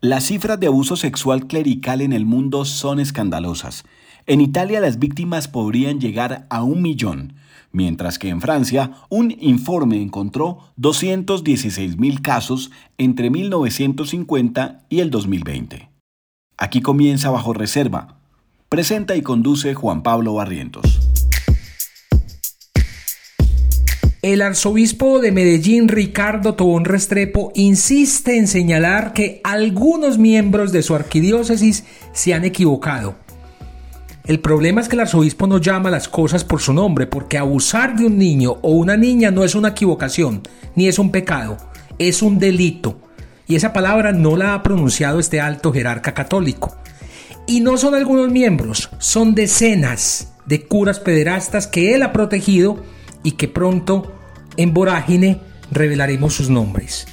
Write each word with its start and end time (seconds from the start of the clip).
Las 0.00 0.26
cifras 0.26 0.60
de 0.60 0.68
abuso 0.68 0.94
sexual 0.94 1.48
clerical 1.48 2.00
en 2.02 2.12
el 2.12 2.24
mundo 2.24 2.64
son 2.64 3.00
escandalosas. 3.00 3.82
En 4.26 4.40
Italia 4.40 4.78
las 4.78 5.00
víctimas 5.00 5.48
podrían 5.48 5.98
llegar 5.98 6.46
a 6.50 6.62
un 6.62 6.82
millón, 6.82 7.32
mientras 7.72 8.16
que 8.20 8.28
en 8.28 8.40
Francia 8.40 8.92
un 9.08 9.34
informe 9.40 10.00
encontró 10.00 10.58
216 10.76 11.98
mil 11.98 12.22
casos 12.22 12.70
entre 12.96 13.28
1950 13.28 14.84
y 14.88 15.00
el 15.00 15.10
2020. 15.10 15.90
Aquí 16.56 16.80
comienza 16.80 17.30
bajo 17.30 17.52
reserva. 17.52 18.20
Presenta 18.68 19.16
y 19.16 19.22
conduce 19.22 19.74
Juan 19.74 20.04
Pablo 20.04 20.34
Barrientos. 20.34 21.07
El 24.28 24.42
arzobispo 24.42 25.20
de 25.20 25.32
Medellín, 25.32 25.88
Ricardo 25.88 26.52
Tobón 26.52 26.84
Restrepo, 26.84 27.50
insiste 27.54 28.36
en 28.36 28.46
señalar 28.46 29.14
que 29.14 29.40
algunos 29.42 30.18
miembros 30.18 30.70
de 30.70 30.82
su 30.82 30.94
arquidiócesis 30.94 31.84
se 32.12 32.34
han 32.34 32.44
equivocado. 32.44 33.16
El 34.26 34.40
problema 34.40 34.82
es 34.82 34.88
que 34.88 34.96
el 34.96 35.00
arzobispo 35.00 35.46
no 35.46 35.56
llama 35.56 35.88
las 35.88 36.08
cosas 36.08 36.44
por 36.44 36.60
su 36.60 36.74
nombre, 36.74 37.06
porque 37.06 37.38
abusar 37.38 37.96
de 37.96 38.04
un 38.04 38.18
niño 38.18 38.58
o 38.60 38.72
una 38.72 38.98
niña 38.98 39.30
no 39.30 39.44
es 39.44 39.54
una 39.54 39.68
equivocación, 39.68 40.42
ni 40.74 40.88
es 40.88 40.98
un 40.98 41.10
pecado, 41.10 41.56
es 41.98 42.20
un 42.20 42.38
delito. 42.38 43.00
Y 43.46 43.56
esa 43.56 43.72
palabra 43.72 44.12
no 44.12 44.36
la 44.36 44.52
ha 44.52 44.62
pronunciado 44.62 45.20
este 45.20 45.40
alto 45.40 45.72
jerarca 45.72 46.12
católico. 46.12 46.76
Y 47.46 47.60
no 47.60 47.78
son 47.78 47.94
algunos 47.94 48.30
miembros, 48.30 48.90
son 48.98 49.34
decenas 49.34 50.34
de 50.44 50.66
curas 50.66 51.00
pederastas 51.00 51.66
que 51.66 51.94
él 51.94 52.02
ha 52.02 52.12
protegido 52.12 52.84
y 53.22 53.32
que 53.32 53.48
pronto, 53.48 54.17
en 54.58 54.74
vorágine, 54.74 55.40
revelaremos 55.70 56.34
sus 56.34 56.50
nombres. 56.50 57.06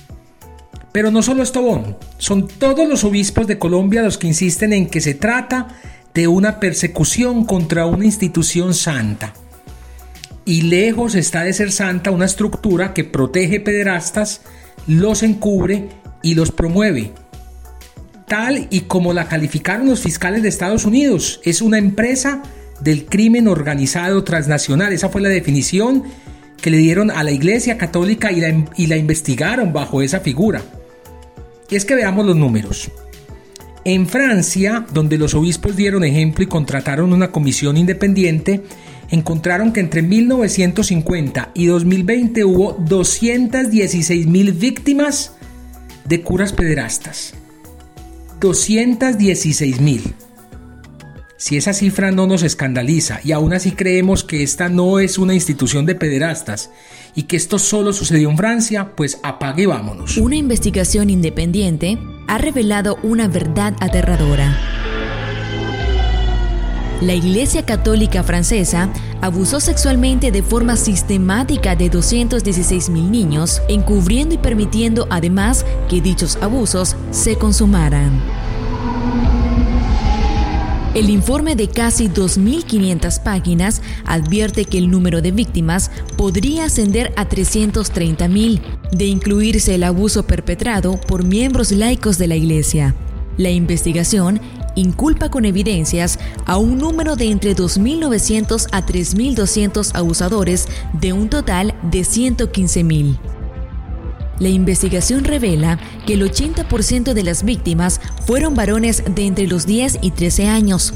Pero 0.91 1.12
no 1.12 1.22
solo 1.22 1.44
es 1.44 1.52
Tobón, 1.52 1.98
son 2.17 2.48
todos 2.48 2.90
los 2.90 3.03
obispos 3.03 3.48
de 3.48 3.59
Colombia 3.59 4.02
los 4.02 4.17
que 4.17 4.27
insisten 4.27 4.73
en 4.73 4.88
que 4.88 4.99
se 4.99 5.13
trata 5.13 5.67
de 6.13 6.27
una 6.27 6.59
persecución 6.59 7.45
contra 7.45 7.86
una 7.86 8.06
institución 8.06 8.73
santa. 8.73 9.34
Y 10.44 10.61
lejos 10.64 11.16
está 11.16 11.44
de 11.44 11.53
ser 11.53 11.72
santa 11.72 12.11
una 12.11 12.25
estructura 12.25 12.94
que 12.94 13.03
protege 13.03 13.59
pederastas, 13.59 14.41
los 14.88 15.22
encubre 15.22 15.89
y 16.23 16.34
los 16.34 16.52
promueve. 16.52 17.12
Tal 18.28 18.67
y 18.72 18.81
como 18.81 19.14
la 19.14 19.28
calificaron 19.28 19.88
los 19.88 20.00
fiscales 20.00 20.41
de 20.41 20.50
Estados 20.50 20.86
Unidos, 20.86 21.41
es 21.44 21.62
una 21.62 21.78
empresa 21.78 22.41
del 22.80 23.06
crimen 23.06 23.47
organizado 23.47 24.23
transnacional. 24.23 24.94
Esa 24.94 25.09
fue 25.09 25.22
la 25.22 25.30
definición 25.30 26.06
que 26.61 26.70
le 26.70 26.78
dieron 26.78 27.11
a 27.11 27.23
la 27.23 27.31
Iglesia 27.31 27.78
Católica 27.78 28.31
y 28.31 28.42
la, 28.42 28.66
y 28.75 28.88
la 28.88 28.98
investigaron 28.98 29.73
bajo 29.73 30.02
esa 30.02 30.20
figura. 30.20 30.64
Y 31.70 31.75
es 31.75 31.86
que 31.86 31.95
veamos 31.95 32.25
los 32.25 32.36
números. 32.36 32.92
En 33.84 34.08
Francia, 34.08 34.86
donde 34.94 35.17
los 35.17 35.36
obispos 35.36 35.75
dieron 35.75 36.03
ejemplo 36.03 36.44
y 36.44 36.47
contrataron 36.47 37.14
una 37.14 37.31
comisión 37.31 37.78
independiente, 37.78 38.64
encontraron 39.09 39.73
que 39.73 39.80
entre 39.80 40.02
1950 40.02 41.52
y 41.53 41.67
2020 41.67 42.44
hubo 42.45 42.73
216 42.73 44.25
mil 44.28 44.53
víctimas 44.53 45.34
de 46.06 46.22
curas 46.22 46.53
pederastas. 46.53 47.34
216 48.40 49.81
mil. 49.81 50.16
Si 51.38 51.58
esa 51.58 51.73
cifra 51.73 52.11
no 52.11 52.28
nos 52.28 52.44
escandaliza 52.44 53.19
y 53.22 53.33
aún 53.33 53.53
así 53.53 53.72
creemos 53.72 54.23
que 54.23 54.41
esta 54.41 54.69
no 54.69 55.00
es 55.00 55.17
una 55.17 55.33
institución 55.33 55.86
de 55.86 55.94
pederastas 55.94 56.72
y 57.14 57.23
que 57.23 57.36
esto 57.36 57.59
solo 57.59 57.91
sucedió 57.91 58.30
en 58.30 58.38
Francia, 58.38 58.95
pues 58.95 59.19
apague 59.22 59.63
y 59.63 59.66
vámonos. 59.66 60.16
Una 60.16 60.38
investigación 60.38 61.09
independiente 61.09 61.97
ha 62.28 62.38
revelado 62.38 62.97
una 63.03 63.28
verdad 63.28 63.75
aterradora. 63.81 64.58
La 67.02 67.13
Iglesia 67.13 67.66
Católica 67.66 68.23
Francesa 68.23 68.89
abusó 69.19 69.59
sexualmente 69.59 70.31
de 70.31 70.41
forma 70.41 70.78
sistemática 70.78 71.75
de 71.75 71.90
216 71.90 72.90
mil 72.90 73.12
niños, 73.12 73.62
encubriendo 73.67 74.35
y 74.35 74.38
permitiendo 74.38 75.06
además 75.09 75.66
que 75.90 76.00
dichos 76.00 76.38
abusos 76.38 76.96
se 77.12 77.35
consumaran. 77.35 78.44
El 80.95 81.09
informe 81.09 81.57
de 81.57 81.67
casi 81.67 82.07
2.500 82.07 83.22
páginas 83.22 83.81
advierte 84.06 84.63
que 84.63 84.78
el 84.78 84.89
número 84.89 85.22
de 85.22 85.31
víctimas 85.31 85.91
podría 86.16 86.63
ascender 86.63 87.11
a 87.17 87.28
330.000, 87.28 88.61
de 88.94 89.05
incluirse 89.05 89.75
el 89.75 89.84
abuso 89.84 90.25
perpetrado 90.25 90.97
por 91.01 91.25
miembros 91.25 91.73
laicos 91.73 92.17
de 92.17 92.28
la 92.28 92.38
Iglesia. 92.38 92.95
La 93.35 93.50
investigación 93.50 94.39
inculpa 94.75 95.29
con 95.29 95.44
evidencias 95.44 96.17
a 96.45 96.55
un 96.55 96.78
número 96.78 97.17
de 97.17 97.29
entre 97.29 97.57
2.900 97.57 98.69
a 98.72 98.85
3.200 98.85 99.95
abusadores 99.95 100.69
de 100.94 101.11
un 101.11 101.29
total 101.29 101.75
de 101.91 102.00
115.000. 102.00 103.34
La 104.40 104.50
investigación 104.50 105.23
revela 105.23 105.79
que 106.06 106.13
el 106.13 106.23
80% 106.23 107.13
de 107.13 107.23
las 107.23 107.44
víctimas 107.44 108.01
fueron 108.25 108.53
varones 108.53 109.03
de 109.07 109.25
entre 109.25 109.47
los 109.47 109.66
10 109.66 110.00
y 110.01 110.12
13 110.12 110.47
años 110.47 110.94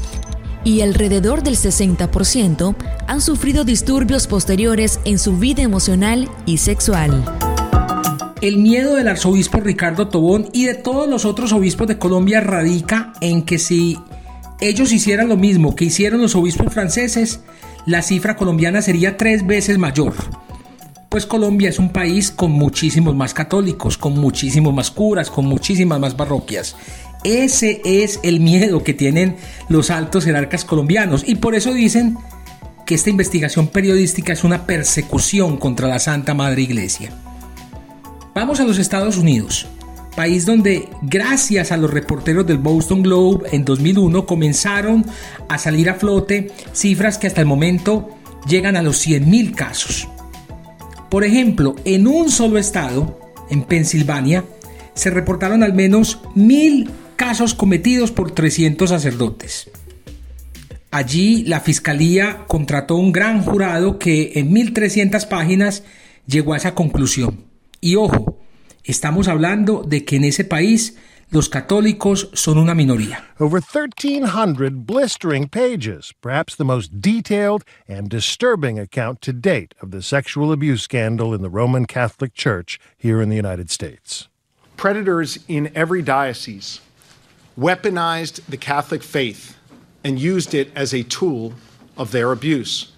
y 0.62 0.82
alrededor 0.82 1.42
del 1.42 1.56
60% 1.56 2.74
han 3.06 3.20
sufrido 3.20 3.64
disturbios 3.64 4.26
posteriores 4.26 5.00
en 5.04 5.18
su 5.18 5.38
vida 5.38 5.62
emocional 5.62 6.28
y 6.44 6.58
sexual. 6.58 7.24
El 8.42 8.58
miedo 8.58 8.94
del 8.94 9.08
arzobispo 9.08 9.60
Ricardo 9.60 10.08
Tobón 10.08 10.48
y 10.52 10.64
de 10.64 10.74
todos 10.74 11.08
los 11.08 11.24
otros 11.24 11.52
obispos 11.52 11.88
de 11.88 11.98
Colombia 11.98 12.40
radica 12.40 13.12
en 13.20 13.42
que 13.42 13.58
si 13.58 13.98
ellos 14.60 14.92
hicieran 14.92 15.28
lo 15.28 15.36
mismo 15.36 15.74
que 15.74 15.86
hicieron 15.86 16.20
los 16.20 16.34
obispos 16.34 16.72
franceses, 16.72 17.40
la 17.86 18.02
cifra 18.02 18.36
colombiana 18.36 18.82
sería 18.82 19.16
tres 19.16 19.46
veces 19.46 19.78
mayor 19.78 20.14
pues 21.10 21.26
Colombia 21.26 21.68
es 21.68 21.80
un 21.80 21.90
país 21.90 22.30
con 22.30 22.52
muchísimos 22.52 23.16
más 23.16 23.34
católicos, 23.34 23.98
con 23.98 24.14
muchísimos 24.14 24.72
más 24.72 24.92
curas, 24.92 25.28
con 25.28 25.44
muchísimas 25.44 25.98
más 25.98 26.14
parroquias. 26.14 26.76
Ese 27.24 27.82
es 27.84 28.20
el 28.22 28.38
miedo 28.38 28.84
que 28.84 28.94
tienen 28.94 29.36
los 29.68 29.90
altos 29.90 30.24
jerarcas 30.24 30.64
colombianos 30.64 31.24
y 31.26 31.34
por 31.34 31.56
eso 31.56 31.74
dicen 31.74 32.16
que 32.86 32.94
esta 32.94 33.10
investigación 33.10 33.66
periodística 33.66 34.32
es 34.32 34.44
una 34.44 34.66
persecución 34.66 35.56
contra 35.56 35.88
la 35.88 35.98
Santa 35.98 36.32
Madre 36.32 36.62
Iglesia. 36.62 37.10
Vamos 38.32 38.60
a 38.60 38.64
los 38.64 38.78
Estados 38.78 39.16
Unidos, 39.16 39.66
país 40.14 40.46
donde 40.46 40.88
gracias 41.02 41.72
a 41.72 41.76
los 41.76 41.90
reporteros 41.90 42.46
del 42.46 42.58
Boston 42.58 43.02
Globe 43.02 43.48
en 43.50 43.64
2001 43.64 44.26
comenzaron 44.26 45.04
a 45.48 45.58
salir 45.58 45.90
a 45.90 45.94
flote 45.94 46.52
cifras 46.72 47.18
que 47.18 47.26
hasta 47.26 47.40
el 47.40 47.48
momento 47.48 48.10
llegan 48.46 48.76
a 48.76 48.82
los 48.82 49.04
100.000 49.04 49.56
casos. 49.56 50.08
Por 51.10 51.24
ejemplo, 51.24 51.74
en 51.84 52.06
un 52.06 52.30
solo 52.30 52.56
estado, 52.56 53.18
en 53.50 53.64
Pensilvania, 53.64 54.44
se 54.94 55.10
reportaron 55.10 55.64
al 55.64 55.74
menos 55.74 56.20
mil 56.36 56.88
casos 57.16 57.52
cometidos 57.52 58.12
por 58.12 58.30
300 58.30 58.88
sacerdotes. 58.88 59.68
Allí 60.92 61.44
la 61.44 61.60
fiscalía 61.60 62.44
contrató 62.46 62.96
un 62.96 63.10
gran 63.12 63.42
jurado 63.42 63.98
que 63.98 64.32
en 64.36 64.52
1300 64.52 65.26
páginas 65.26 65.82
llegó 66.26 66.54
a 66.54 66.56
esa 66.56 66.74
conclusión. 66.74 67.44
Y 67.80 67.96
ojo, 67.96 68.38
estamos 68.84 69.26
hablando 69.26 69.82
de 69.86 70.04
que 70.04 70.16
en 70.16 70.24
ese 70.24 70.44
país 70.44 70.96
los 71.32 71.48
católicos 71.48 72.28
son 72.34 72.58
una 72.58 72.74
minoría. 72.74 73.24
Over 73.38 73.60
1,300 73.60 74.86
blistering 74.86 75.48
pages, 75.48 76.12
perhaps 76.20 76.56
the 76.56 76.64
most 76.64 77.00
detailed 77.00 77.64
and 77.88 78.08
disturbing 78.08 78.78
account 78.78 79.20
to 79.22 79.32
date 79.32 79.74
of 79.80 79.90
the 79.90 80.02
sexual 80.02 80.52
abuse 80.52 80.82
scandal 80.82 81.32
in 81.32 81.42
the 81.42 81.50
Roman 81.50 81.86
Catholic 81.86 82.34
Church 82.34 82.78
here 82.96 83.22
in 83.22 83.28
the 83.28 83.36
United 83.36 83.70
States. 83.70 84.28
Predators 84.76 85.38
in 85.46 85.70
every 85.74 86.02
diocese 86.02 86.80
weaponized 87.58 88.40
the 88.48 88.56
Catholic 88.56 89.02
faith 89.02 89.56
and 90.02 90.18
used 90.18 90.54
it 90.54 90.72
as 90.74 90.94
a 90.94 91.02
tool 91.04 91.52
of 91.96 92.10
their 92.10 92.32
abuse. 92.32 92.92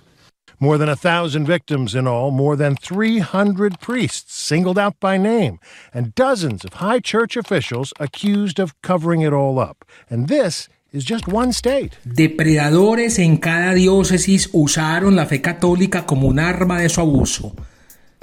More 0.62 0.78
than 0.78 0.88
a 0.88 0.94
thousand 0.94 1.44
victims 1.46 1.92
in 1.92 2.06
all, 2.06 2.30
more 2.30 2.54
than 2.54 2.76
300 2.76 3.80
priests 3.80 4.32
singled 4.36 4.78
out 4.78 4.94
by 5.00 5.18
name, 5.18 5.58
and 5.92 6.14
dozens 6.14 6.64
of 6.64 6.74
high 6.74 7.00
church 7.00 7.36
officials 7.36 7.92
accused 7.98 8.60
of 8.60 8.80
covering 8.80 9.22
it 9.22 9.32
all 9.32 9.58
up. 9.58 9.84
And 10.08 10.28
this 10.28 10.68
is 10.92 11.04
just 11.04 11.26
one 11.26 11.52
state. 11.52 11.98
Depredadores 12.04 13.18
en 13.18 13.38
cada 13.38 13.74
diócesis 13.74 14.50
usaron 14.52 15.16
la 15.16 15.26
fe 15.26 15.40
católica 15.40 16.06
como 16.06 16.28
un 16.28 16.38
arma 16.38 16.78
de 16.78 16.88
su 16.88 17.00
abuso. 17.00 17.56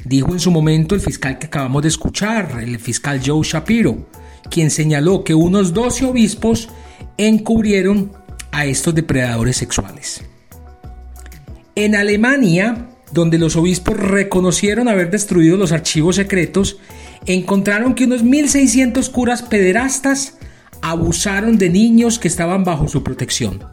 Dijo 0.06 0.32
en 0.32 0.40
su 0.40 0.50
momento 0.50 0.96
el 0.96 1.02
fiscal 1.02 1.40
que 1.40 1.48
acabamos 1.48 1.82
de 1.82 1.90
escuchar, 1.90 2.58
el 2.62 2.80
fiscal 2.80 3.20
Joe 3.22 3.44
Shapiro, 3.44 4.08
quien 4.50 4.72
señaló 4.72 5.26
que 5.26 5.36
unos 5.36 5.74
12 5.74 6.06
obispos 6.06 6.70
encubrieron 7.18 8.14
a 8.54 8.66
estos 8.66 8.96
depredadores 8.96 9.58
sexuales. 9.58 10.24
En 11.80 11.96
Alemania, 11.96 12.90
donde 13.14 13.38
los 13.38 13.56
obispos 13.56 13.96
reconocieron 13.96 14.90
haber 14.90 15.12
destruido 15.12 15.56
los 15.56 15.72
archivos 15.72 16.18
secretos, 16.18 16.78
encontraron 17.26 17.96
que 17.96 18.04
unos 18.04 18.22
1.600 18.22 19.10
curas 19.12 19.44
pederastas 19.44 20.38
abusaron 20.82 21.58
de 21.58 21.70
niños 21.70 22.20
que 22.20 22.28
estaban 22.28 22.66
bajo 22.66 22.90
su 22.90 23.02
protección. 23.02 23.64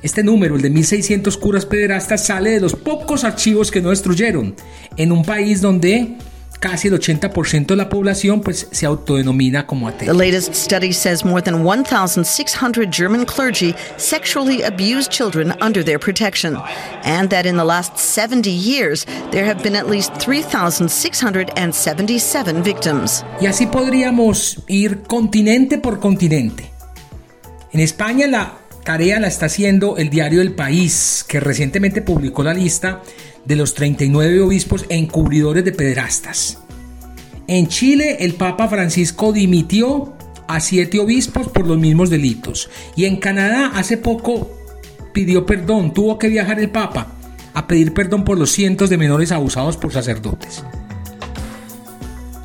Este 0.00 0.22
número, 0.22 0.56
el 0.56 0.62
de 0.62 0.70
1600 0.70 1.36
curas 1.36 1.66
pederastas, 1.66 2.24
sale 2.24 2.52
de 2.52 2.60
los 2.60 2.74
pocos 2.74 3.24
archivos 3.24 3.70
que 3.70 3.82
no 3.82 3.90
destruyeron, 3.90 4.54
en 4.96 5.12
un 5.12 5.26
país 5.26 5.60
donde 5.60 6.16
casi 6.62 6.88
el 6.88 6.94
80% 6.94 7.66
de 7.66 7.76
la 7.76 7.88
población 7.88 8.40
pues 8.40 8.68
se 8.70 8.86
autodenomina 8.86 9.66
como 9.66 9.88
ateo. 9.88 10.16
The 10.16 10.18
latest 10.18 10.54
study 10.54 10.92
says 10.92 11.24
more 11.24 11.42
than 11.42 11.64
1,600 11.64 12.88
German 12.90 13.26
clergy 13.26 13.74
sexually 13.96 14.62
abused 14.62 15.10
children 15.10 15.52
under 15.60 15.84
their 15.84 15.98
protection, 15.98 16.56
and 17.02 17.28
that 17.30 17.46
in 17.46 17.56
the 17.56 17.64
last 17.64 17.98
70 17.98 18.48
years 18.48 19.04
there 19.32 19.44
have 19.44 19.64
been 19.64 19.74
at 19.74 19.90
least 19.90 20.12
3,677 20.20 22.62
victims. 22.62 23.24
Y 23.40 23.46
así 23.46 23.66
podríamos 23.66 24.62
ir 24.68 25.02
continente 25.02 25.78
por 25.78 25.98
continente. 25.98 26.70
En 27.72 27.80
España 27.80 28.28
la 28.28 28.52
tarea 28.84 29.18
la 29.18 29.26
está 29.26 29.46
haciendo 29.46 29.96
el 29.96 30.10
diario 30.10 30.40
El 30.40 30.52
País, 30.52 31.24
que 31.26 31.40
recientemente 31.40 32.02
publicó 32.02 32.44
la 32.44 32.54
lista 32.54 33.02
de 33.44 33.56
los 33.56 33.74
39 33.74 34.40
obispos 34.40 34.86
encubridores 34.88 35.64
de 35.64 35.72
pederastas. 35.72 36.58
En 37.46 37.66
Chile, 37.68 38.18
el 38.20 38.34
Papa 38.34 38.68
Francisco 38.68 39.32
dimitió 39.32 40.14
a 40.46 40.60
siete 40.60 40.98
obispos 41.00 41.48
por 41.48 41.66
los 41.66 41.78
mismos 41.78 42.10
delitos. 42.10 42.70
Y 42.96 43.04
en 43.04 43.16
Canadá, 43.16 43.72
hace 43.74 43.96
poco 43.96 44.50
pidió 45.12 45.44
perdón, 45.44 45.92
tuvo 45.92 46.18
que 46.18 46.28
viajar 46.28 46.60
el 46.60 46.70
Papa 46.70 47.08
a 47.54 47.66
pedir 47.66 47.92
perdón 47.92 48.24
por 48.24 48.38
los 48.38 48.50
cientos 48.50 48.90
de 48.90 48.96
menores 48.96 49.32
abusados 49.32 49.76
por 49.76 49.92
sacerdotes. 49.92 50.64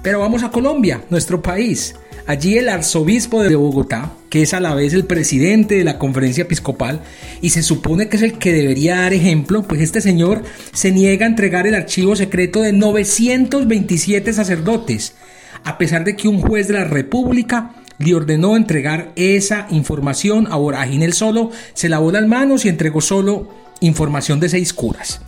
Pero 0.01 0.19
vamos 0.19 0.43
a 0.43 0.51
Colombia, 0.51 1.03
nuestro 1.09 1.41
país. 1.41 1.95
Allí 2.27 2.57
el 2.57 2.67
arzobispo 2.67 3.41
de 3.41 3.55
Bogotá, 3.55 4.11
que 4.29 4.41
es 4.41 4.53
a 4.53 4.59
la 4.59 4.75
vez 4.75 4.93
el 4.93 5.05
presidente 5.05 5.75
de 5.75 5.85
la 5.85 5.97
conferencia 5.97 6.41
episcopal 6.41 7.01
y 7.41 7.51
se 7.51 7.63
supone 7.63 8.09
que 8.09 8.17
es 8.17 8.21
el 8.21 8.37
que 8.37 8.51
debería 8.51 8.97
dar 8.97 9.13
ejemplo, 9.13 9.63
pues 9.63 9.79
este 9.79 10.01
señor 10.01 10.43
se 10.73 10.91
niega 10.91 11.25
a 11.25 11.29
entregar 11.29 11.67
el 11.67 11.75
archivo 11.75 12.17
secreto 12.17 12.61
de 12.61 12.73
927 12.73 14.33
sacerdotes, 14.33 15.15
a 15.63 15.77
pesar 15.77 16.03
de 16.03 16.17
que 16.17 16.27
un 16.27 16.41
juez 16.41 16.67
de 16.67 16.73
la 16.73 16.83
República 16.83 17.75
le 17.97 18.13
ordenó 18.13 18.57
entregar 18.57 19.13
esa 19.15 19.65
información 19.69 20.47
a 20.51 20.57
Vorágine. 20.57 21.05
Él 21.05 21.13
solo 21.13 21.51
se 21.73 21.87
lavó 21.87 22.11
las 22.11 22.27
manos 22.27 22.65
y 22.65 22.69
entregó 22.69 22.99
solo 22.99 23.47
información 23.79 24.41
de 24.41 24.49
seis 24.49 24.73
curas. 24.73 25.21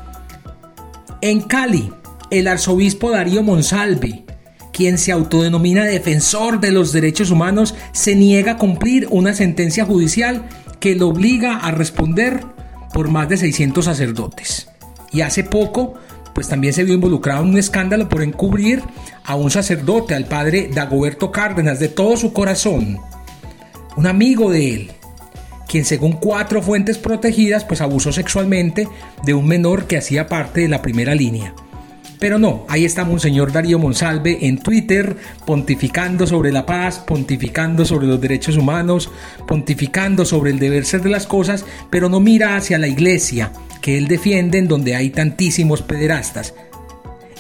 En 1.22 1.40
Cali, 1.40 1.94
el 2.30 2.50
arzobispo 2.50 3.10
Darío 3.12 3.42
Monsalve, 3.42 4.26
quien 4.80 4.98
se 4.98 5.12
autodenomina 5.12 5.84
defensor 5.84 6.62
de 6.62 6.72
los 6.72 6.94
derechos 6.94 7.32
humanos, 7.32 7.76
se 7.92 8.16
niega 8.16 8.54
a 8.54 8.58
cumplir 8.58 9.10
una 9.12 9.34
sentencia 9.34 9.84
judicial 9.84 10.48
que 10.80 10.96
lo 10.96 11.10
obliga 11.10 11.58
a 11.58 11.72
responder 11.72 12.46
por 12.94 13.10
más 13.10 13.28
de 13.28 13.36
600 13.36 13.84
sacerdotes. 13.84 14.70
Y 15.12 15.20
hace 15.20 15.44
poco, 15.44 15.96
pues 16.34 16.48
también 16.48 16.72
se 16.72 16.86
vio 16.86 16.94
involucrado 16.94 17.44
en 17.44 17.50
un 17.50 17.58
escándalo 17.58 18.08
por 18.08 18.24
encubrir 18.24 18.82
a 19.26 19.36
un 19.36 19.52
sacerdote, 19.52 20.16
al 20.16 20.28
padre 20.28 20.70
Dagoberto 20.74 21.30
Cárdenas, 21.30 21.82
de 21.82 21.90
todo 21.90 22.16
su 22.16 22.32
corazón, 22.32 23.00
un 23.98 24.08
amigo 24.08 24.50
de 24.50 24.76
él, 24.76 24.92
quien 25.68 25.84
según 25.84 26.14
cuatro 26.14 26.62
fuentes 26.62 26.98
protegidas, 26.98 27.66
pues 27.66 27.82
abusó 27.82 28.14
sexualmente 28.14 28.88
de 29.26 29.34
un 29.34 29.46
menor 29.46 29.88
que 29.88 29.98
hacía 29.98 30.30
parte 30.30 30.62
de 30.62 30.70
la 30.70 30.82
primera 30.82 31.16
línea. 31.16 31.54
Pero 32.20 32.38
no, 32.38 32.66
ahí 32.68 32.84
está 32.84 33.06
Monseñor 33.06 33.54
Darío 33.54 33.80
Monsalve 33.80 34.46
en 34.46 34.58
Twitter 34.58 35.16
pontificando 35.46 36.28
sobre 36.28 36.52
la 36.52 36.66
paz, 36.66 37.00
pontificando 37.00 37.86
sobre 37.86 38.08
los 38.08 38.20
derechos 38.20 38.58
humanos, 38.58 39.10
pontificando 39.48 40.26
sobre 40.26 40.52
el 40.52 40.60
deber 40.60 40.86
ser 40.86 41.02
de 41.02 41.10
las 41.10 41.26
cosas, 41.26 41.66
pero 41.90 42.10
no 42.10 42.20
mira 42.20 42.58
hacia 42.58 42.78
la 42.78 42.90
iglesia 42.90 43.54
que 43.82 43.98
él 43.98 44.10
defiende 44.10 44.58
en 44.58 44.68
donde 44.68 44.96
hay 44.96 45.12
tantísimos 45.12 45.82
pederastas. 45.82 46.54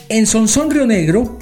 En 0.07 0.25
Sonsón 0.25 0.71
Río 0.71 0.87
Negro, 0.87 1.37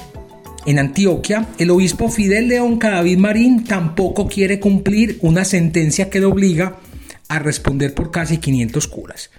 en 0.66 0.80
Antioquia, 0.80 1.48
el 1.60 1.70
obispo 1.70 2.10
Fidel 2.10 2.48
León 2.48 2.78
Cadavid 2.78 3.20
Marín 3.20 3.64
tampoco 3.64 4.28
quiere 4.28 4.60
cumplir 4.60 5.20
una 5.22 5.46
sentencia 5.46 6.10
que 6.10 6.20
le 6.20 6.26
obliga 6.26 6.78
a 7.30 7.40
responder 7.40 7.94
por 7.94 8.10
casi 8.10 8.40
500 8.40 8.88
curas. 8.88 9.30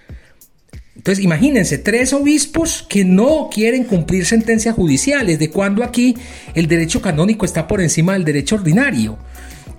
Entonces, 0.98 1.24
imagínense, 1.24 1.78
tres 1.78 2.12
obispos 2.12 2.84
que 2.88 3.04
no 3.04 3.48
quieren 3.52 3.84
cumplir 3.84 4.26
sentencias 4.26 4.74
judiciales, 4.74 5.38
de 5.38 5.48
cuando 5.48 5.84
aquí 5.84 6.16
el 6.54 6.66
derecho 6.66 7.00
canónico 7.00 7.46
está 7.46 7.68
por 7.68 7.80
encima 7.80 8.14
del 8.14 8.24
derecho 8.24 8.56
ordinario. 8.56 9.16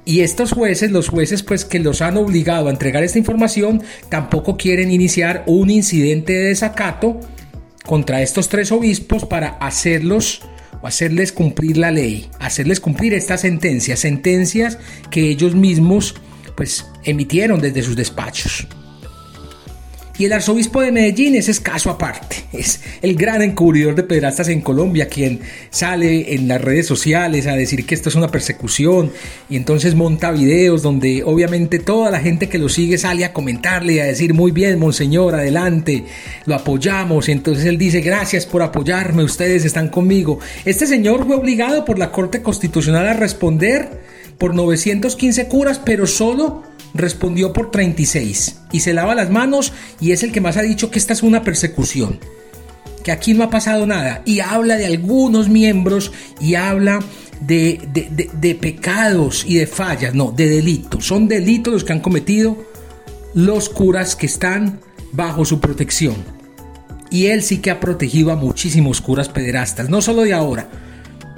Y 0.05 0.21
estos 0.21 0.53
jueces, 0.53 0.91
los 0.91 1.09
jueces 1.09 1.43
pues 1.43 1.65
que 1.65 1.77
los 1.77 2.01
han 2.01 2.15
obligado 2.15 2.67
a 2.67 2.71
entregar 2.71 3.03
esta 3.03 3.19
información, 3.19 3.83
tampoco 4.07 4.55
quieren 4.55 4.91
iniciar 4.91 5.43
un 5.45 5.69
incidente 5.69 6.33
de 6.33 6.45
desacato 6.45 7.19
contra 7.85 8.21
estos 8.21 8.47
tres 8.47 8.71
obispos 8.71 9.25
para 9.25 9.49
hacerlos 9.59 10.41
o 10.81 10.87
hacerles 10.87 11.33
cumplir 11.33 11.77
la 11.77 11.91
ley, 11.91 12.29
hacerles 12.39 12.79
cumplir 12.79 13.13
estas 13.13 13.41
sentencias, 13.41 13.99
sentencias 13.99 14.79
que 15.11 15.29
ellos 15.29 15.53
mismos 15.53 16.15
pues 16.55 16.85
emitieron 17.03 17.59
desde 17.59 17.83
sus 17.83 17.97
despachos. 17.97 18.67
Y 20.19 20.25
el 20.25 20.33
arzobispo 20.33 20.81
de 20.81 20.91
Medellín 20.91 21.35
es 21.35 21.47
escaso 21.47 21.89
aparte. 21.89 22.35
Es 22.51 22.81
el 23.01 23.15
gran 23.15 23.41
encubridor 23.41 23.95
de 23.95 24.03
pedrastas 24.03 24.49
en 24.49 24.59
Colombia, 24.59 25.07
quien 25.07 25.39
sale 25.69 26.35
en 26.35 26.49
las 26.49 26.59
redes 26.59 26.87
sociales 26.87 27.47
a 27.47 27.55
decir 27.55 27.85
que 27.85 27.95
esto 27.95 28.09
es 28.09 28.15
una 28.15 28.27
persecución 28.27 29.13
y 29.49 29.55
entonces 29.55 29.95
monta 29.95 30.31
videos 30.31 30.81
donde 30.81 31.23
obviamente 31.23 31.79
toda 31.79 32.11
la 32.11 32.19
gente 32.19 32.49
que 32.49 32.57
lo 32.57 32.67
sigue 32.67 32.97
sale 32.97 33.23
a 33.23 33.31
comentarle 33.31 33.93
y 33.93 33.99
a 33.99 34.03
decir 34.03 34.33
muy 34.33 34.51
bien, 34.51 34.77
monseñor, 34.77 35.35
adelante, 35.35 36.03
lo 36.45 36.55
apoyamos. 36.55 37.29
Y 37.29 37.31
entonces 37.31 37.63
él 37.63 37.77
dice 37.77 38.01
gracias 38.01 38.45
por 38.45 38.61
apoyarme, 38.61 39.23
ustedes 39.23 39.63
están 39.63 39.87
conmigo. 39.87 40.39
Este 40.65 40.85
señor 40.85 41.25
fue 41.25 41.37
obligado 41.37 41.85
por 41.85 41.97
la 41.97 42.11
Corte 42.11 42.41
Constitucional 42.41 43.07
a 43.07 43.13
responder 43.13 44.01
por 44.37 44.53
915 44.53 45.47
curas, 45.47 45.79
pero 45.79 46.05
solo 46.05 46.68
respondió 46.93 47.53
por 47.53 47.71
36 47.71 48.61
y 48.71 48.79
se 48.79 48.93
lava 48.93 49.15
las 49.15 49.29
manos 49.29 49.73
y 49.99 50.11
es 50.11 50.23
el 50.23 50.31
que 50.31 50.41
más 50.41 50.57
ha 50.57 50.61
dicho 50.61 50.91
que 50.91 50.99
esta 50.99 51.13
es 51.13 51.23
una 51.23 51.43
persecución, 51.43 52.19
que 53.03 53.11
aquí 53.11 53.33
no 53.33 53.43
ha 53.43 53.49
pasado 53.49 53.85
nada 53.85 54.21
y 54.25 54.39
habla 54.39 54.77
de 54.77 54.85
algunos 54.85 55.49
miembros 55.49 56.11
y 56.39 56.55
habla 56.55 56.99
de, 57.41 57.79
de, 58.33 58.55
pecados 58.55 59.45
y 59.47 59.55
de 59.55 59.67
fallas, 59.67 60.13
no, 60.13 60.31
de 60.31 60.49
delitos. 60.49 61.05
Son 61.05 61.27
delitos 61.27 61.73
los 61.73 61.83
que 61.83 61.93
han 61.93 62.01
cometido 62.01 62.57
los 63.33 63.69
curas 63.69 64.15
que 64.15 64.25
están 64.25 64.79
bajo 65.11 65.45
su 65.45 65.59
protección. 65.59 66.15
Y 67.11 67.27
él 67.27 67.41
sí 67.41 67.57
que 67.57 67.71
ha 67.71 67.79
protegido 67.79 68.31
a 68.31 68.35
muchísimos 68.35 69.01
curas 69.01 69.29
pederastas, 69.29 69.89
no 69.89 70.01
solo 70.01 70.23
de 70.23 70.33
ahora, 70.33 70.69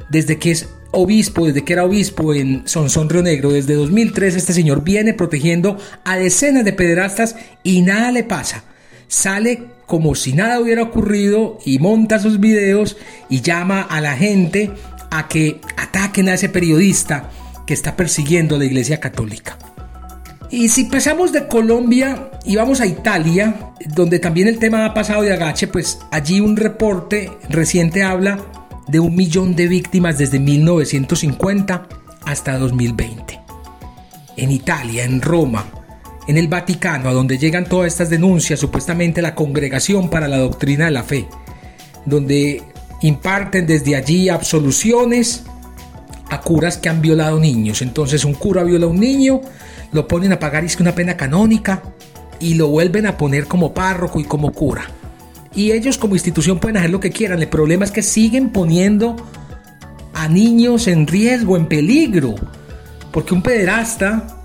desde 0.10 0.38
que 0.38 0.52
es 0.52 0.68
obispo, 0.92 1.48
desde 1.48 1.64
que 1.64 1.74
era 1.74 1.86
obispo 1.86 2.34
en 2.34 2.68
Sonsón 2.68 3.10
Río 3.10 3.24
Negro, 3.24 3.52
desde 3.52 3.74
2003 3.76 4.36
este 4.36 4.54
señor 4.54 4.84
viene 4.84 5.14
protegiendo 5.14 5.78
a 6.04 6.18
decenas 6.18 6.66
de 6.66 6.74
pederastas 6.74 7.36
y 7.64 7.82
nada 7.82 8.12
le 8.12 8.24
pasa. 8.24 8.64
Sale 9.08 9.64
como 9.86 10.16
si 10.16 10.34
nada 10.34 10.60
hubiera 10.60 10.84
ocurrido 10.84 11.58
y 11.66 11.80
monta 11.80 12.20
sus 12.20 12.40
videos 12.40 12.98
y 13.30 13.42
llama 13.42 13.82
a 13.82 14.00
la 14.00 14.16
gente 14.16 14.72
a 15.10 15.28
que 15.28 15.60
ataquen 15.78 16.30
a 16.30 16.36
ese 16.36 16.50
periodista 16.50 17.30
que 17.66 17.74
está 17.74 17.96
persiguiendo 17.96 18.56
a 18.56 18.60
la 18.60 18.66
Iglesia 18.66 19.00
Católica. 19.00 19.58
Y 20.50 20.70
si 20.70 20.86
pasamos 20.86 21.32
de 21.32 21.48
Colombia 21.48 22.30
y 22.46 22.58
vamos 22.58 22.82
a 22.82 22.86
Italia, 22.86 23.72
donde 23.96 24.20
también 24.20 24.50
el 24.50 24.60
tema 24.60 24.86
ha 24.86 24.94
pasado 24.94 25.22
de 25.22 25.32
agache, 25.32 25.68
pues 25.68 26.00
allí 26.12 26.42
un 26.42 26.58
reporte 26.58 27.32
reciente 27.50 28.04
habla 28.04 28.40
de 28.88 29.00
un 29.00 29.16
millón 29.16 29.56
de 29.56 29.68
víctimas 29.68 30.18
desde 30.18 30.40
1950 30.40 31.88
hasta 32.26 32.58
2020. 32.58 33.40
En 34.38 34.52
Italia, 34.52 35.04
en 35.04 35.22
Roma, 35.22 35.66
en 36.28 36.38
el 36.38 36.48
Vaticano, 36.48 37.10
a 37.10 37.14
donde 37.14 37.38
llegan 37.38 37.66
todas 37.66 37.88
estas 37.88 38.10
denuncias, 38.10 38.60
supuestamente 38.60 39.22
la 39.22 39.36
Congregación 39.36 40.10
para 40.10 40.28
la 40.28 40.38
Doctrina 40.38 40.86
de 40.86 40.92
la 40.92 41.04
Fe, 41.04 41.28
donde 42.06 42.64
imparten 43.02 43.66
desde 43.66 43.96
allí 43.96 44.30
absoluciones 44.30 45.44
a 46.30 46.42
curas 46.42 46.78
que 46.78 46.90
han 46.90 47.02
violado 47.02 47.40
niños. 47.40 47.82
Entonces 47.82 48.24
un 48.24 48.34
cura 48.34 48.64
viola 48.64 48.86
a 48.86 48.90
un 48.90 49.00
niño, 49.00 49.42
lo 49.92 50.08
ponen 50.08 50.32
a 50.32 50.40
pagar 50.40 50.64
es 50.64 50.76
que 50.76 50.84
una 50.84 50.96
pena 50.96 51.18
canónica 51.18 51.82
y 52.40 52.54
lo 52.54 52.68
vuelven 52.68 53.06
a 53.06 53.18
poner 53.18 53.48
como 53.48 53.74
párroco 53.74 54.20
y 54.20 54.24
como 54.24 54.52
cura. 54.52 54.84
Y 55.54 55.72
ellos 55.72 55.98
como 55.98 56.16
institución 56.16 56.60
pueden 56.60 56.78
hacer 56.78 56.90
lo 56.90 57.00
que 57.00 57.10
quieran. 57.10 57.42
El 57.42 57.50
problema 57.50 57.86
es 57.86 57.92
que 57.92 58.02
siguen 58.02 58.50
poniendo 58.50 59.16
a 60.14 60.28
niños 60.28 60.88
en 60.88 61.08
riesgo, 61.08 61.58
en 61.58 61.68
peligro. 61.68 62.36
Porque 63.12 63.34
un 63.34 63.42
pederasta 63.42 64.42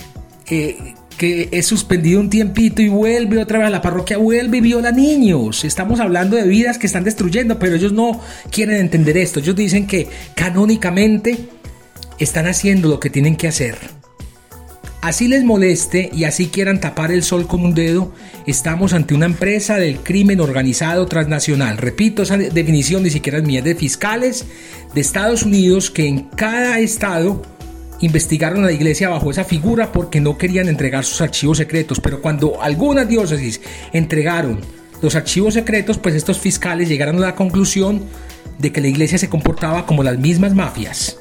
eh, 0.48 0.94
que 1.16 1.48
es 1.52 1.66
suspendido 1.66 2.20
un 2.20 2.30
tiempito 2.30 2.82
y 2.82 2.88
vuelve 2.88 3.40
otra 3.40 3.58
vez 3.58 3.68
a 3.68 3.70
la 3.70 3.82
parroquia, 3.82 4.18
vuelve 4.18 4.58
y 4.58 4.60
viola 4.60 4.92
niños. 4.92 5.64
Estamos 5.64 6.00
hablando 6.00 6.36
de 6.36 6.46
vidas 6.46 6.78
que 6.78 6.86
están 6.86 7.04
destruyendo, 7.04 7.58
pero 7.58 7.76
ellos 7.76 7.92
no 7.92 8.20
quieren 8.50 8.76
entender 8.76 9.16
esto. 9.16 9.40
Ellos 9.40 9.56
dicen 9.56 9.86
que 9.86 10.08
canónicamente 10.34 11.48
están 12.18 12.46
haciendo 12.46 12.88
lo 12.88 13.00
que 13.00 13.10
tienen 13.10 13.36
que 13.36 13.48
hacer. 13.48 13.95
Así 15.06 15.28
les 15.28 15.44
moleste 15.44 16.10
y 16.12 16.24
así 16.24 16.48
quieran 16.48 16.80
tapar 16.80 17.12
el 17.12 17.22
sol 17.22 17.46
con 17.46 17.64
un 17.64 17.74
dedo, 17.74 18.12
estamos 18.44 18.92
ante 18.92 19.14
una 19.14 19.26
empresa 19.26 19.76
del 19.76 20.00
crimen 20.00 20.40
organizado 20.40 21.06
transnacional. 21.06 21.78
Repito, 21.78 22.24
esa 22.24 22.36
definición 22.36 23.04
ni 23.04 23.10
siquiera 23.10 23.38
es 23.38 23.44
mía, 23.44 23.62
de 23.62 23.76
fiscales 23.76 24.46
de 24.96 25.00
Estados 25.00 25.44
Unidos 25.44 25.92
que 25.92 26.08
en 26.08 26.24
cada 26.24 26.80
estado 26.80 27.40
investigaron 28.00 28.64
a 28.64 28.66
la 28.66 28.72
iglesia 28.72 29.08
bajo 29.08 29.30
esa 29.30 29.44
figura 29.44 29.92
porque 29.92 30.20
no 30.20 30.36
querían 30.38 30.66
entregar 30.66 31.04
sus 31.04 31.20
archivos 31.20 31.58
secretos. 31.58 32.00
Pero 32.00 32.20
cuando 32.20 32.60
algunas 32.60 33.08
diócesis 33.08 33.60
entregaron 33.92 34.58
los 35.02 35.14
archivos 35.14 35.54
secretos, 35.54 35.98
pues 35.98 36.16
estos 36.16 36.40
fiscales 36.40 36.88
llegaron 36.88 37.18
a 37.18 37.26
la 37.26 37.34
conclusión 37.36 38.02
de 38.58 38.72
que 38.72 38.80
la 38.80 38.88
iglesia 38.88 39.18
se 39.18 39.28
comportaba 39.28 39.86
como 39.86 40.02
las 40.02 40.18
mismas 40.18 40.52
mafias 40.52 41.18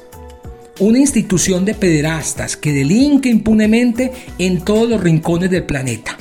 una 0.78 0.98
institución 0.98 1.64
de 1.64 1.74
pederastas 1.74 2.56
que 2.56 2.72
delinque 2.72 3.28
impunemente 3.28 4.12
en 4.38 4.62
todos 4.62 4.88
los 4.88 5.00
rincones 5.00 5.50
del 5.50 5.64
planeta. 5.64 6.16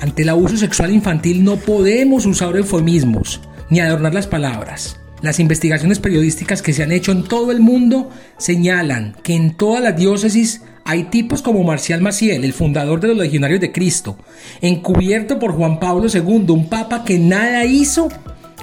Ante 0.00 0.22
el 0.22 0.28
abuso 0.28 0.56
sexual 0.56 0.92
infantil 0.92 1.44
no 1.44 1.56
podemos 1.56 2.24
usar 2.24 2.56
eufemismos 2.56 3.40
ni 3.68 3.80
adornar 3.80 4.14
las 4.14 4.26
palabras. 4.26 4.98
Las 5.20 5.40
investigaciones 5.40 5.98
periodísticas 5.98 6.62
que 6.62 6.72
se 6.72 6.84
han 6.84 6.92
hecho 6.92 7.10
en 7.10 7.24
todo 7.24 7.50
el 7.50 7.60
mundo 7.60 8.10
señalan 8.36 9.16
que 9.22 9.34
en 9.34 9.54
todas 9.54 9.82
las 9.82 9.96
diócesis 9.96 10.62
hay 10.84 11.04
tipos 11.04 11.42
como 11.42 11.64
Marcial 11.64 12.00
Maciel, 12.00 12.44
el 12.44 12.52
fundador 12.52 13.00
de 13.00 13.08
los 13.08 13.18
Legionarios 13.18 13.60
de 13.60 13.72
Cristo, 13.72 14.16
encubierto 14.62 15.38
por 15.38 15.52
Juan 15.52 15.80
Pablo 15.80 16.06
II, 16.12 16.46
un 16.48 16.68
papa 16.68 17.04
que 17.04 17.18
nada 17.18 17.64
hizo 17.64 18.08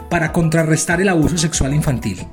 para 0.09 0.31
contrarrestar 0.31 1.01
el 1.01 1.09
abuso 1.09 1.37
sexual 1.37 1.75
infantil. 1.75 2.25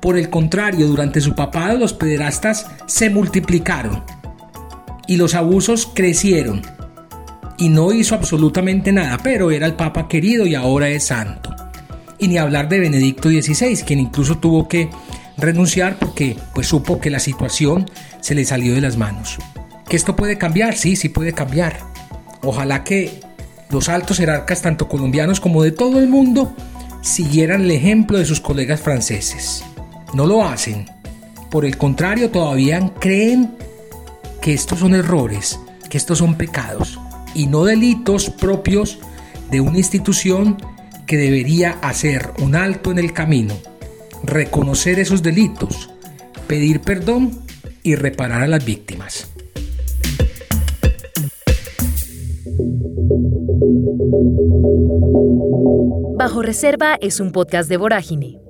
Por 0.00 0.16
el 0.16 0.30
contrario, 0.30 0.86
durante 0.86 1.20
su 1.20 1.34
papado 1.34 1.76
los 1.76 1.92
pederastas 1.92 2.66
se 2.86 3.10
multiplicaron 3.10 4.02
y 5.06 5.16
los 5.16 5.34
abusos 5.34 5.90
crecieron. 5.92 6.62
Y 7.58 7.68
no 7.68 7.92
hizo 7.92 8.14
absolutamente 8.14 8.92
nada, 8.92 9.18
pero 9.22 9.50
era 9.50 9.66
el 9.66 9.74
papa 9.74 10.08
querido 10.08 10.46
y 10.46 10.54
ahora 10.54 10.88
es 10.88 11.04
santo. 11.04 11.54
Y 12.18 12.28
ni 12.28 12.38
hablar 12.38 12.70
de 12.70 12.80
Benedicto 12.80 13.28
XVI, 13.28 13.82
quien 13.84 14.00
incluso 14.00 14.38
tuvo 14.38 14.68
que 14.68 14.88
renunciar 15.36 15.98
porque 15.98 16.36
pues 16.54 16.68
supo 16.68 17.00
que 17.00 17.10
la 17.10 17.18
situación 17.18 17.90
se 18.20 18.34
le 18.34 18.46
salió 18.46 18.74
de 18.74 18.80
las 18.80 18.96
manos. 18.96 19.36
Que 19.86 19.96
esto 19.96 20.16
puede 20.16 20.38
cambiar, 20.38 20.76
sí, 20.76 20.96
sí 20.96 21.10
puede 21.10 21.34
cambiar. 21.34 21.80
Ojalá 22.42 22.84
que 22.84 23.20
los 23.68 23.90
altos 23.90 24.16
jerarcas, 24.16 24.62
tanto 24.62 24.88
colombianos 24.88 25.40
como 25.40 25.62
de 25.62 25.72
todo 25.72 25.98
el 25.98 26.08
mundo, 26.08 26.54
siguieran 27.02 27.62
el 27.62 27.70
ejemplo 27.72 28.16
de 28.16 28.24
sus 28.24 28.40
colegas 28.40 28.80
franceses 28.80 29.64
no 30.14 30.26
lo 30.26 30.44
hacen. 30.44 30.86
Por 31.50 31.64
el 31.64 31.76
contrario, 31.76 32.30
todavía 32.30 32.92
creen 33.00 33.56
que 34.40 34.54
estos 34.54 34.78
son 34.78 34.94
errores, 34.94 35.58
que 35.88 35.98
estos 35.98 36.18
son 36.18 36.36
pecados 36.36 36.98
y 37.34 37.46
no 37.46 37.64
delitos 37.64 38.30
propios 38.30 38.98
de 39.50 39.60
una 39.60 39.78
institución 39.78 40.56
que 41.06 41.16
debería 41.16 41.72
hacer 41.82 42.30
un 42.40 42.54
alto 42.54 42.90
en 42.90 42.98
el 42.98 43.12
camino, 43.12 43.54
reconocer 44.22 44.98
esos 45.00 45.22
delitos, 45.22 45.90
pedir 46.46 46.80
perdón 46.80 47.40
y 47.82 47.96
reparar 47.96 48.42
a 48.42 48.46
las 48.46 48.64
víctimas. 48.64 49.26
Bajo 56.16 56.42
Reserva 56.42 56.96
es 57.00 57.18
un 57.18 57.32
podcast 57.32 57.68
de 57.68 57.76
Vorágine 57.78 58.49